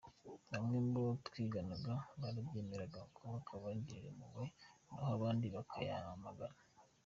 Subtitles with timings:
[0.51, 2.99] Bamwe mu bo twiganaga baranyemeraga,
[3.31, 4.45] hakaba abangirira impuhwe,
[4.87, 6.59] naho abandi bakanyamagana.